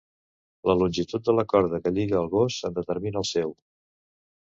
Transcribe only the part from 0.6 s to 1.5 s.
La longitud de la